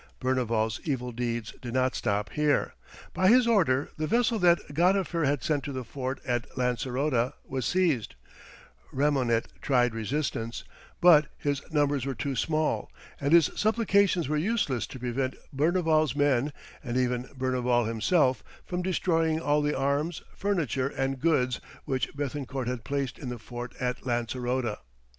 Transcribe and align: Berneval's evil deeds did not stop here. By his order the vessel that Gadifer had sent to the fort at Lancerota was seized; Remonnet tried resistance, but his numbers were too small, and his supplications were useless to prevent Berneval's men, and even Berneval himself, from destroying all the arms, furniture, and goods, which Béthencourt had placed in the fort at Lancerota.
Berneval's 0.19 0.79
evil 0.83 1.11
deeds 1.11 1.51
did 1.61 1.75
not 1.75 1.93
stop 1.93 2.31
here. 2.31 2.73
By 3.13 3.27
his 3.27 3.45
order 3.45 3.89
the 3.97 4.07
vessel 4.07 4.39
that 4.39 4.73
Gadifer 4.73 5.25
had 5.27 5.43
sent 5.43 5.63
to 5.65 5.71
the 5.71 5.83
fort 5.83 6.19
at 6.25 6.47
Lancerota 6.57 7.33
was 7.45 7.67
seized; 7.67 8.15
Remonnet 8.91 9.49
tried 9.61 9.93
resistance, 9.93 10.63
but 11.01 11.27
his 11.37 11.61
numbers 11.71 12.07
were 12.07 12.15
too 12.15 12.35
small, 12.35 12.89
and 13.19 13.31
his 13.31 13.51
supplications 13.55 14.27
were 14.27 14.37
useless 14.37 14.87
to 14.87 14.97
prevent 14.97 15.35
Berneval's 15.55 16.15
men, 16.15 16.51
and 16.83 16.97
even 16.97 17.25
Berneval 17.37 17.85
himself, 17.85 18.43
from 18.65 18.81
destroying 18.81 19.39
all 19.39 19.61
the 19.61 19.77
arms, 19.77 20.23
furniture, 20.35 20.87
and 20.87 21.19
goods, 21.19 21.61
which 21.85 22.11
Béthencourt 22.15 22.65
had 22.65 22.83
placed 22.83 23.19
in 23.19 23.29
the 23.29 23.37
fort 23.37 23.75
at 23.79 23.99
Lancerota. 24.03 24.79